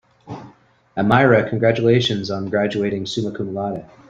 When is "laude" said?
3.53-3.85